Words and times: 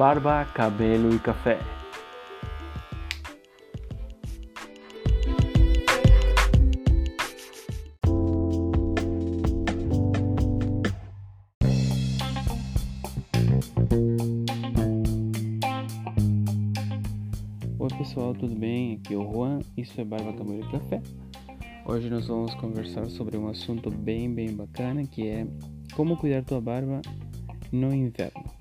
barba, 0.00 0.46
cabelo 0.54 1.14
e 1.14 1.18
café. 1.18 1.58
Oi 17.78 17.88
pessoal, 17.98 18.32
tudo 18.32 18.54
bem? 18.54 18.94
Aqui 18.94 19.12
é 19.12 19.18
o 19.18 19.30
Juan, 19.30 19.58
isso 19.76 20.00
é 20.00 20.04
Barba 20.06 20.32
Cabelo 20.32 20.66
e 20.66 20.72
Café. 20.72 21.02
Hoje 21.84 22.08
nós 22.08 22.26
vamos 22.26 22.54
conversar 22.54 23.04
sobre 23.10 23.36
um 23.36 23.48
assunto 23.48 23.90
bem, 23.90 24.32
bem 24.32 24.56
bacana 24.56 25.04
que 25.04 25.28
é 25.28 25.46
como 25.94 26.16
cuidar 26.16 26.42
tua 26.42 26.62
barba 26.62 27.02
no 27.70 27.92
inverno. 27.92 28.59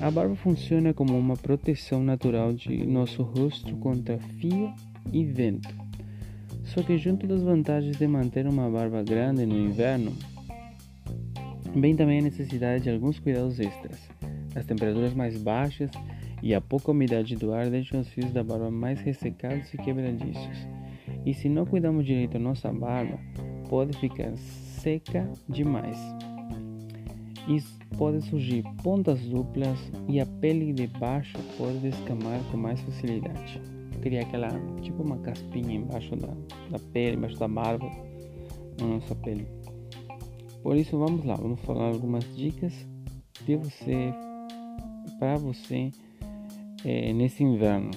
A 0.00 0.10
barba 0.10 0.34
funciona 0.34 0.94
como 0.94 1.18
uma 1.18 1.36
proteção 1.36 2.02
natural 2.02 2.54
de 2.54 2.86
nosso 2.86 3.22
rosto 3.22 3.76
contra 3.76 4.18
fio 4.18 4.72
e 5.12 5.24
vento. 5.24 5.68
Só 6.64 6.82
que 6.82 6.96
junto 6.96 7.26
das 7.26 7.42
vantagens 7.42 7.98
de 7.98 8.06
manter 8.06 8.46
uma 8.46 8.70
barba 8.70 9.02
grande 9.02 9.44
no 9.44 9.58
inverno, 9.58 10.12
vem 11.76 11.94
também 11.94 12.20
a 12.20 12.22
necessidade 12.22 12.84
de 12.84 12.90
alguns 12.90 13.18
cuidados 13.18 13.60
extras. 13.60 13.98
As 14.54 14.64
temperaturas 14.64 15.12
mais 15.12 15.36
baixas 15.36 15.90
e 16.42 16.54
a 16.54 16.62
pouca 16.62 16.92
umidade 16.92 17.36
do 17.36 17.52
ar 17.52 17.68
deixam 17.68 18.00
os 18.00 18.08
fios 18.08 18.32
da 18.32 18.42
barba 18.42 18.70
mais 18.70 19.00
ressecados 19.00 19.72
e 19.74 19.76
quebradiços. 19.76 20.66
E 21.26 21.34
se 21.34 21.46
não 21.46 21.66
cuidarmos 21.66 22.06
direito 22.06 22.32
da 22.32 22.38
nossa 22.38 22.72
barba, 22.72 23.18
pode 23.68 23.98
ficar 23.98 24.32
seca 24.36 25.30
demais. 25.46 25.98
E 27.48 27.62
pode 27.96 28.20
surgir 28.22 28.62
pontas 28.82 29.20
duplas 29.20 29.78
e 30.08 30.20
a 30.20 30.26
pele 30.26 30.72
de 30.72 30.86
baixo 30.86 31.36
pode 31.56 31.78
descamar 31.78 32.40
com 32.50 32.56
mais 32.56 32.80
facilidade. 32.80 33.60
Criar 34.02 34.22
aquela 34.22 34.48
tipo 34.82 35.02
uma 35.02 35.18
caspinha 35.18 35.74
embaixo 35.74 36.14
da, 36.16 36.28
da 36.70 36.78
pele, 36.92 37.16
embaixo 37.16 37.38
da 37.38 37.48
barba, 37.48 37.90
na 38.80 38.86
nossa 38.86 39.14
pele. 39.14 39.46
Por 40.62 40.76
isso 40.76 40.98
vamos 40.98 41.24
lá, 41.24 41.34
vamos 41.34 41.60
falar 41.60 41.88
algumas 41.88 42.24
dicas 42.36 42.72
de 43.44 43.56
você 43.56 44.12
para 45.18 45.36
você 45.36 45.90
é, 46.84 47.12
nesse 47.12 47.42
inverno. 47.42 47.90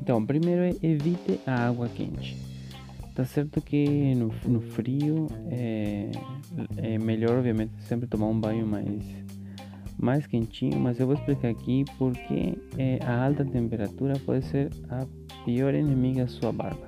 Então, 0.00 0.24
primeiro 0.24 0.76
evite 0.82 1.40
a 1.46 1.66
água 1.66 1.88
quente. 1.88 2.36
Tá 3.16 3.24
certo 3.24 3.62
que 3.62 4.14
no, 4.14 4.30
no 4.46 4.60
frio 4.60 5.26
é, 5.50 6.10
é, 6.76 6.98
melhor, 6.98 7.38
obviamente, 7.38 7.72
sempre 7.80 8.06
tomar 8.06 8.26
um 8.26 8.38
banho 8.38 8.66
mais, 8.66 9.02
mais 9.98 10.26
quentinho, 10.26 10.78
mas 10.78 11.00
eu 11.00 11.06
vou 11.06 11.14
explicar 11.14 11.48
aqui 11.48 11.82
porque 11.96 12.58
é, 12.76 12.98
a 13.02 13.24
alta 13.24 13.42
temperatura 13.42 14.18
pode 14.18 14.44
ser 14.44 14.68
a 14.90 15.06
pior 15.46 15.74
inimiga 15.74 16.24
da 16.24 16.28
sua 16.28 16.52
barba. 16.52 16.86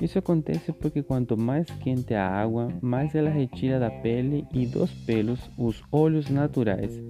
Isso 0.00 0.18
acontece 0.18 0.72
porque 0.72 1.00
quanto 1.00 1.36
mais 1.36 1.66
quente 1.78 2.12
a 2.14 2.28
água, 2.28 2.66
mais 2.82 3.14
ela 3.14 3.30
retira 3.30 3.78
da 3.78 3.92
pele 3.92 4.48
e 4.52 4.66
dos 4.66 4.90
pelos 5.06 5.38
os 5.56 5.80
óleos 5.92 6.28
naturais 6.28 7.00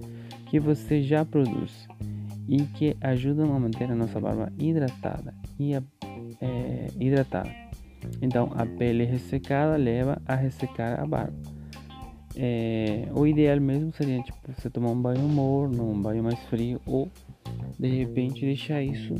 que 0.51 0.59
você 0.59 1.01
já 1.01 1.25
produz 1.25 1.87
e 2.47 2.61
que 2.65 2.95
ajudam 3.01 3.51
a 3.55 3.59
manter 3.59 3.89
a 3.91 3.95
nossa 3.95 4.19
barba 4.19 4.53
hidratada 4.59 5.33
e 5.59 5.73
é, 5.73 6.87
hidratada. 6.99 7.68
Então, 8.21 8.51
a 8.55 8.65
pele 8.65 9.05
ressecada 9.05 9.75
leva 9.77 10.21
a 10.25 10.35
ressecar 10.35 10.99
a 10.99 11.05
barba. 11.05 11.37
É, 12.35 13.07
o 13.13 13.25
ideal 13.25 13.59
mesmo 13.59 13.91
seria 13.91 14.21
tipo, 14.21 14.37
você 14.47 14.69
tomar 14.69 14.91
um 14.91 15.01
banho 15.01 15.27
morno, 15.27 15.91
um 15.91 16.01
banho 16.01 16.23
mais 16.23 16.39
frio 16.45 16.79
ou 16.85 17.09
de 17.77 17.89
repente 17.89 18.41
deixar 18.41 18.81
isso 18.81 19.13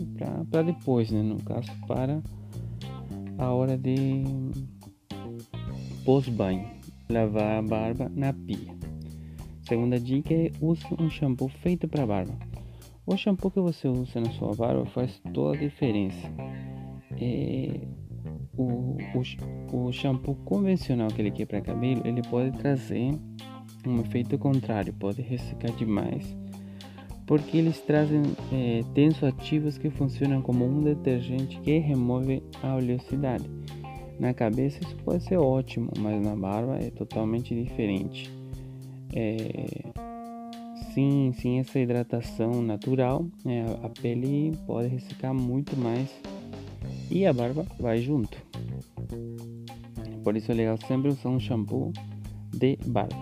para 0.49 0.61
depois, 0.61 1.11
né? 1.11 1.21
no 1.21 1.41
caso, 1.43 1.69
para 1.87 2.21
a 3.37 3.51
hora 3.51 3.77
de 3.77 4.23
pós-banho, 6.05 6.65
lavar 7.09 7.59
a 7.59 7.61
barba 7.61 8.11
na 8.13 8.33
pia. 8.33 8.77
Segunda 9.67 9.99
dica 9.99 10.33
é 10.33 10.51
use 10.61 10.83
um 10.99 11.09
shampoo 11.09 11.47
feito 11.47 11.87
para 11.87 12.05
barba. 12.05 12.37
O 13.05 13.15
shampoo 13.17 13.51
que 13.51 13.59
você 13.59 13.87
usa 13.87 14.19
na 14.19 14.29
sua 14.31 14.53
barba 14.55 14.85
faz 14.87 15.19
toda 15.33 15.57
a 15.57 15.59
diferença. 15.59 16.27
É, 17.19 17.81
o, 18.59 18.97
o, 19.71 19.87
o, 19.87 19.91
shampoo 19.91 20.35
convencional 20.43 21.07
que 21.07 21.21
ele 21.21 21.31
quer 21.31 21.45
para 21.45 21.61
cabelo, 21.61 22.01
ele 22.05 22.21
pode 22.23 22.51
trazer 22.57 23.13
um 23.87 24.01
efeito 24.01 24.37
contrário, 24.37 24.93
pode 24.93 25.21
ressecar 25.21 25.71
demais, 25.77 26.35
porque 27.25 27.57
eles 27.57 27.79
trazem 27.79 28.21
é, 28.51 28.83
tensoativos 28.93 29.77
que 29.77 29.89
funcionam 29.89 30.41
como 30.41 30.65
um 30.65 30.83
detergente 30.83 31.57
que 31.61 31.77
remove 31.77 32.43
a 32.61 32.75
oleosidade. 32.75 33.49
Na 34.19 34.33
cabeça 34.33 34.83
isso 34.83 34.97
pode 35.05 35.23
ser 35.23 35.37
ótimo, 35.37 35.89
mas 35.97 36.21
na 36.21 36.35
barba 36.35 36.77
é 36.77 36.89
totalmente 36.89 37.55
diferente. 37.55 38.29
É, 39.15 39.37
sim, 40.93 41.59
essa 41.59 41.79
hidratação 41.79 42.61
natural, 42.61 43.25
é, 43.45 43.63
a 43.81 43.89
pele 43.89 44.51
pode 44.67 44.89
ressecar 44.89 45.33
muito 45.33 45.77
mais 45.77 46.09
e 47.09 47.25
a 47.25 47.33
barba 47.33 47.65
vai 47.79 47.99
junto. 47.99 48.37
Por 50.23 50.35
isso 50.35 50.51
é 50.51 50.55
legal 50.55 50.77
sempre 50.77 51.09
usar 51.09 51.29
um 51.29 51.39
shampoo 51.39 51.91
de 52.55 52.77
barba. 52.85 53.15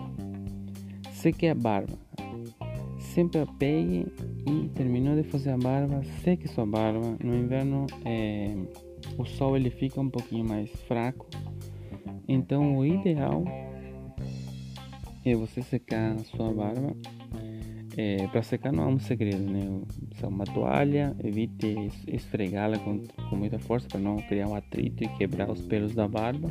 Seque 1.12 1.48
a 1.48 1.54
barba. 1.54 1.98
Sempre 2.98 3.44
pegue 3.58 4.06
e 4.46 4.68
terminou 4.74 5.16
de 5.16 5.28
fazer 5.28 5.50
a 5.50 5.58
barba, 5.58 6.02
seque 6.22 6.46
sua 6.48 6.66
barba. 6.66 7.16
No 7.22 7.34
inverno 7.34 7.86
é, 8.04 8.54
o 9.16 9.24
sol 9.24 9.56
ele 9.56 9.70
fica 9.70 10.00
um 10.00 10.10
pouquinho 10.10 10.46
mais 10.46 10.70
fraco. 10.82 11.26
Então 12.28 12.76
o 12.76 12.86
ideal 12.86 13.44
é 15.24 15.34
você 15.34 15.62
secar 15.62 16.12
a 16.12 16.18
sua 16.18 16.52
barba 16.52 16.94
é, 18.00 18.28
para 18.28 18.42
secar 18.42 18.72
não 18.72 18.84
há 18.84 18.86
um 18.86 19.00
segredo, 19.00 19.42
né? 19.42 19.68
Usa 20.14 20.28
uma 20.28 20.44
toalha, 20.44 21.16
evite 21.18 21.90
esfregá-la 22.06 22.78
com, 22.78 23.02
com 23.28 23.34
muita 23.34 23.58
força 23.58 23.88
para 23.88 23.98
não 23.98 24.18
criar 24.18 24.46
um 24.46 24.54
atrito 24.54 25.02
e 25.02 25.08
quebrar 25.08 25.50
os 25.50 25.60
pelos 25.62 25.96
da 25.96 26.06
barba. 26.06 26.48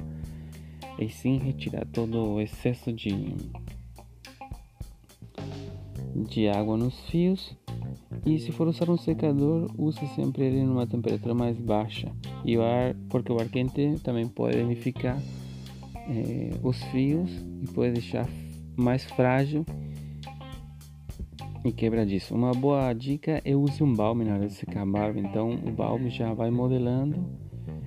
E 1.00 1.08
sim 1.08 1.38
retirar 1.38 1.85
todo 1.85 2.34
o 2.34 2.41
excesso 2.41 2.91
de, 2.91 3.34
de 6.30 6.50
água 6.50 6.75
nos 6.75 7.00
fios. 7.09 7.56
E 8.25 8.38
se 8.40 8.52
for 8.52 8.68
usar 8.68 8.90
um 8.90 8.97
secador, 8.97 9.72
use 9.78 10.06
sempre 10.16 10.47
ele 10.47 10.66
numa 10.66 10.85
temperatura 10.85 11.34
mais 11.34 11.58
baixa. 11.58 12.12
E 12.44 12.58
o 12.58 12.62
ar, 12.62 12.94
porque 13.09 13.31
o 13.31 13.40
ar 13.40 13.47
quente 13.47 13.96
também 14.03 14.28
pode 14.28 14.58
danificar 14.58 15.18
é, 16.09 16.50
os 16.62 16.84
fios 16.85 17.31
e 17.62 17.72
pode 17.74 17.94
deixar 17.94 18.28
mais 18.75 19.06
frágil 19.06 19.66
e 21.67 21.72
quebradiço. 21.73 22.33
Uma 22.33 22.51
boa 22.51 22.94
dica 22.94 23.41
é 23.44 23.55
use 23.55 23.83
um 23.83 23.94
balme 23.94 24.23
na 24.23 24.35
hora 24.35 24.47
de 24.47 24.53
secar 24.53 24.83
a 24.83 24.85
barba. 24.85 25.19
Então 25.19 25.53
o 25.53 25.72
balme 25.72 26.09
já 26.09 26.33
vai 26.33 26.50
modelando 26.50 27.25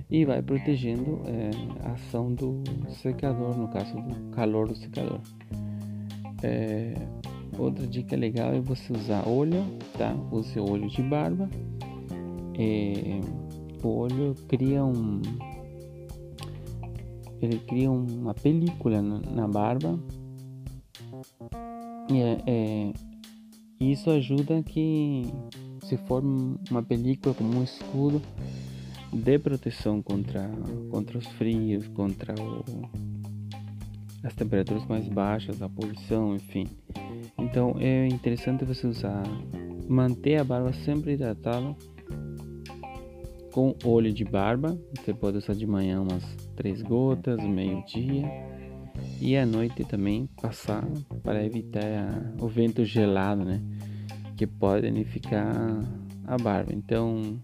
e 0.09 0.23
vai 0.23 0.41
protegendo 0.41 1.21
é, 1.25 1.49
a 1.87 1.93
ação 1.93 2.33
do 2.33 2.61
secador, 2.89 3.57
no 3.57 3.67
caso 3.69 3.95
do 3.95 4.29
calor 4.31 4.67
do 4.67 4.75
secador. 4.75 5.19
É, 6.43 6.93
outra 7.57 7.87
dica 7.87 8.15
legal 8.15 8.53
é 8.53 8.59
você 8.59 8.93
usar 8.93 9.27
óleo, 9.27 9.63
tá? 9.97 10.15
Use 10.31 10.59
óleo 10.59 10.87
de 10.87 11.01
barba. 11.01 11.49
É, 12.59 13.19
o 13.83 13.97
óleo 14.01 14.35
cria 14.47 14.85
um 14.85 15.21
ele 17.41 17.57
cria 17.57 17.89
uma 17.89 18.35
película 18.35 19.01
na, 19.01 19.47
barba 19.47 19.99
é, 22.11 22.37
é 22.45 22.93
e 23.81 23.91
isso 23.93 24.11
ajuda 24.11 24.61
que 24.61 25.23
se 25.81 25.97
forme 25.97 26.55
uma 26.69 26.83
película 26.83 27.33
como 27.33 27.57
um 27.57 27.63
escudo 27.63 28.21
de 29.11 29.39
proteção 29.39 30.03
contra, 30.03 30.47
contra 30.91 31.17
os 31.17 31.25
frios, 31.29 31.87
contra 31.87 32.35
o, 32.39 32.63
as 34.23 34.35
temperaturas 34.35 34.85
mais 34.85 35.07
baixas, 35.07 35.63
a 35.63 35.67
poluição, 35.67 36.35
enfim. 36.35 36.67
Então 37.39 37.75
é 37.79 38.07
interessante 38.07 38.63
você 38.63 38.85
usar, 38.85 39.23
manter 39.89 40.39
a 40.39 40.43
barba 40.43 40.71
sempre 40.73 41.13
hidratada 41.13 41.75
com 43.51 43.75
óleo 43.83 44.13
de 44.13 44.23
barba. 44.23 44.79
Você 44.95 45.11
pode 45.11 45.39
usar 45.39 45.55
de 45.55 45.65
manhã 45.65 46.01
umas 46.01 46.23
três 46.55 46.83
gotas, 46.83 47.43
meio-dia 47.43 48.60
e 49.21 49.37
à 49.37 49.45
noite 49.45 49.85
também 49.85 50.27
passar 50.41 50.83
para 51.23 51.45
evitar 51.45 52.33
o 52.39 52.47
vento 52.47 52.83
gelado, 52.83 53.45
né? 53.45 53.61
Que 54.35 54.47
pode 54.47 54.81
danificar 54.81 55.79
a 56.25 56.37
barba. 56.37 56.73
Então, 56.73 57.39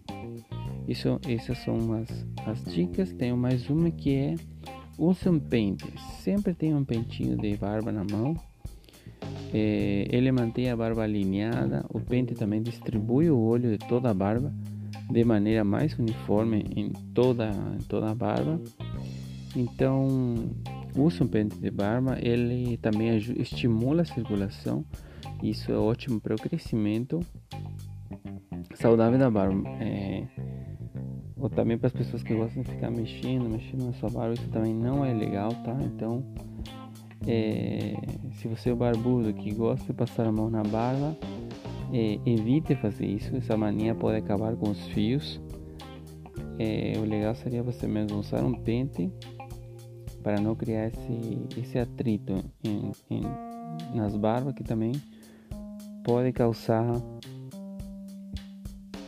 isso, 0.88 1.20
essas 1.28 1.60
são 1.60 1.94
as, 1.94 2.26
as 2.48 2.64
dicas. 2.74 3.14
Tenho 3.14 3.38
mais 3.38 3.70
uma 3.70 3.92
que 3.92 4.16
é 4.16 4.36
use 4.98 5.30
um 5.30 5.40
pente. 5.40 5.86
Sempre 6.24 6.56
tenha 6.56 6.76
um 6.76 6.84
pentinho 6.84 7.38
de 7.38 7.56
barba 7.56 7.92
na 7.92 8.04
mão 8.04 8.36
É, 9.54 10.08
ele 10.10 10.32
mantém 10.32 10.70
a 10.70 10.76
barba 10.76 11.04
alinhada, 11.04 11.86
o 11.90 12.00
pente 12.00 12.34
também 12.34 12.62
distribui 12.62 13.30
o 13.30 13.40
óleo 13.40 13.78
de 13.78 13.78
toda 13.78 14.10
a 14.10 14.14
barba 14.14 14.52
de 15.10 15.24
maneira 15.24 15.64
mais 15.64 15.98
uniforme 15.98 16.66
em 16.76 16.90
toda, 17.14 17.50
em 17.80 17.84
toda 17.84 18.12
a 18.12 18.16
barba. 18.16 18.60
Então, 19.56 20.50
usa 20.98 21.24
um 21.24 21.28
pente 21.28 21.58
de 21.58 21.70
barba, 21.70 22.18
ele 22.20 22.78
também 22.78 23.16
estimula 23.18 24.02
a 24.02 24.06
circulação, 24.06 24.84
isso 25.42 25.72
é 25.72 25.78
ótimo 25.78 26.20
para 26.20 26.36
o 26.36 26.38
crescimento 26.38 27.20
saudável 28.76 29.20
da 29.20 29.30
barba. 29.30 29.68
É, 29.80 30.24
ou 31.38 31.50
também 31.50 31.78
para 31.78 31.88
as 31.88 31.94
pessoas 31.94 32.24
que 32.24 32.34
gostam 32.34 32.64
de 32.64 32.72
ficar 32.72 32.90
mexendo, 32.90 33.50
mexendo 33.50 33.86
na 33.86 33.94
sua 33.94 34.10
barba, 34.10 34.34
isso 34.34 34.50
também 34.50 34.74
não 34.74 35.06
é 35.06 35.14
legal, 35.14 35.52
tá? 35.64 35.78
Então, 35.84 36.24
é, 37.28 37.96
se 38.34 38.48
você 38.48 38.72
é 38.72 38.76
barbudo 38.76 39.34
que 39.34 39.54
gosta 39.54 39.86
de 39.86 39.94
passar 39.94 40.28
a 40.28 40.32
mão 40.32 40.50
na 40.50 40.64
barba, 40.64 41.16
é, 41.94 42.20
evite 42.26 42.76
fazer 42.76 43.06
isso, 43.06 43.36
essa 43.36 43.56
mania 43.56 43.94
pode 43.96 44.18
acabar 44.18 44.56
com 44.56 44.72
os 44.72 44.88
fios. 44.88 45.40
É, 46.60 46.94
o 46.98 47.02
legal 47.02 47.36
seria 47.36 47.62
você 47.62 47.88
mesmo 47.88 48.18
usar 48.18 48.44
um 48.44 48.54
pente 48.54 49.12
para 50.24 50.40
não 50.40 50.56
criar 50.56 50.88
esse, 50.88 51.60
esse 51.60 51.80
atrito 51.80 52.44
em, 52.64 52.92
em, 53.10 53.22
nas 53.96 54.16
barbas 54.16 54.54
que 54.54 54.64
também 54.64 54.92
pode 56.04 56.32
causar 56.32 57.02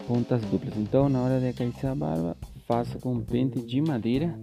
pontas 0.08 0.42
duplas. 0.46 0.76
Então, 0.78 1.08
na 1.08 1.22
hora 1.22 1.40
de 1.40 1.48
acariciar 1.48 1.92
a 1.92 1.96
barba, 1.96 2.38
faça 2.68 2.98
com 3.00 3.14
um 3.14 3.22
pente 3.22 3.62
de 3.62 3.82
madeira, 3.82 4.38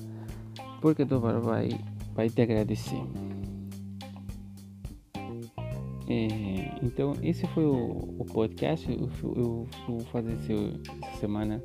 porque 0.80 1.04
tua 1.04 1.20
barba 1.20 1.40
vai, 1.40 1.68
vai 2.14 2.30
te 2.30 2.40
agradecer. 2.40 3.02
É, 6.08 6.78
então, 6.82 7.14
esse 7.22 7.46
foi 7.48 7.64
o, 7.64 8.14
o 8.18 8.24
podcast. 8.24 8.88
Eu, 8.90 9.10
eu, 9.34 9.66
vou 9.88 10.00
fazer 10.12 10.32
esse, 10.34 10.52
essa 11.02 11.20
semana 11.20 11.62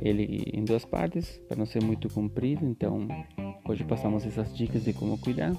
ele 0.00 0.44
em 0.52 0.64
duas 0.64 0.84
partes, 0.84 1.40
para 1.48 1.56
não 1.56 1.66
ser 1.66 1.82
muito 1.82 2.08
comprido. 2.08 2.64
Então, 2.64 3.08
hoje 3.68 3.84
passamos 3.84 4.24
essas 4.24 4.56
dicas 4.56 4.84
de 4.84 4.94
como 4.94 5.18
cuidar. 5.18 5.52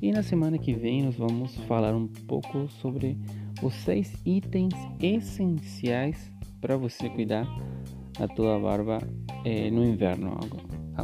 E 0.00 0.10
na 0.10 0.22
semana 0.22 0.58
que 0.58 0.72
vem 0.72 1.02
nós 1.02 1.16
vamos 1.16 1.54
falar 1.66 1.94
um 1.94 2.08
pouco 2.08 2.68
sobre 2.68 3.18
os 3.62 3.74
seis 3.74 4.12
itens 4.24 4.74
essenciais 5.00 6.32
para 6.60 6.76
você 6.76 7.08
cuidar 7.10 7.46
da 8.18 8.26
tua 8.26 8.58
barba 8.58 8.98
é, 9.44 9.70
no 9.70 9.84
inverno. 9.84 10.38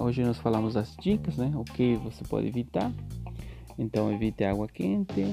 Hoje 0.01 0.23
nós 0.23 0.39
falamos 0.39 0.75
das 0.75 0.97
dicas, 0.97 1.37
né? 1.37 1.53
O 1.55 1.65
que 1.65 1.97
você 1.97 2.25
pode 2.25 2.47
evitar. 2.47 2.91
Então 3.79 4.13
evite 4.13 4.45
água 4.45 4.67
quente, 4.67 5.25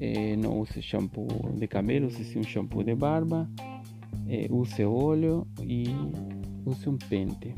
é, 0.00 0.36
não 0.36 0.60
use 0.60 0.80
shampoo 0.80 1.28
de 1.56 1.66
cabelo, 1.66 2.06
use 2.06 2.38
um 2.38 2.42
shampoo 2.42 2.82
de 2.82 2.94
barba, 2.94 3.48
é, 4.28 4.46
use 4.50 4.84
óleo 4.84 5.46
e 5.62 5.86
use 6.64 6.88
um 6.88 6.96
pente. 6.96 7.54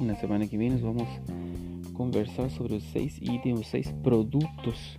Na 0.00 0.14
semana 0.14 0.46
que 0.46 0.58
vem 0.58 0.70
nós 0.70 0.80
vamos 0.80 1.08
conversar 1.94 2.50
sobre 2.50 2.74
os 2.74 2.84
seis 2.84 3.18
itens, 3.18 3.60
os 3.60 3.66
seis 3.66 3.90
produtos 4.02 4.96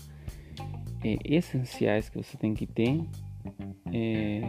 é, 1.04 1.18
essenciais 1.24 2.10
que 2.10 2.18
você 2.18 2.36
tem 2.38 2.54
que 2.54 2.66
ter 2.66 3.00
é, 3.94 4.42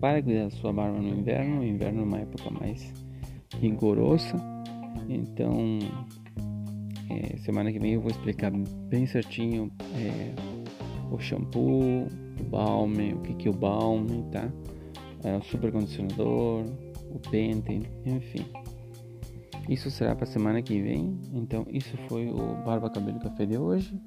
para 0.00 0.22
cuidar 0.22 0.44
da 0.44 0.50
sua 0.50 0.72
barba 0.72 0.98
no 0.98 1.08
inverno. 1.08 1.60
O 1.60 1.64
inverno 1.64 2.02
é 2.02 2.04
uma 2.04 2.18
época 2.20 2.50
mais 2.50 2.92
rigorosa, 3.58 4.36
então 5.08 5.78
é, 7.10 7.36
semana 7.38 7.72
que 7.72 7.78
vem 7.78 7.94
eu 7.94 8.00
vou 8.00 8.10
explicar 8.10 8.52
bem 8.88 9.06
certinho 9.06 9.72
o 11.10 11.18
shampoo, 11.18 12.06
o 12.40 12.44
balme, 12.50 13.14
o 13.14 13.20
que, 13.22 13.34
que 13.34 13.48
é 13.48 13.50
o 13.50 13.54
balme, 13.54 14.24
tá? 14.30 14.48
O 15.36 15.42
super 15.42 15.72
condicionador, 15.72 16.64
o 17.10 17.18
pente, 17.30 17.82
enfim. 18.06 18.44
Isso 19.68 19.90
será 19.90 20.14
para 20.14 20.24
semana 20.24 20.62
que 20.62 20.80
vem. 20.80 21.20
Então, 21.32 21.66
isso 21.70 21.96
foi 22.08 22.28
o 22.30 22.54
Barba 22.64 22.88
Cabelo 22.88 23.20
Café 23.20 23.44
de 23.44 23.58
hoje. 23.58 24.00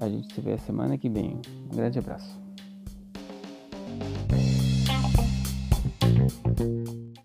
A 0.00 0.08
gente 0.08 0.34
se 0.34 0.40
vê 0.40 0.54
a 0.54 0.58
semana 0.58 0.98
que 0.98 1.08
vem. 1.08 1.40
Um 1.72 1.76
grande 1.76 1.98
abraço. 1.98 2.43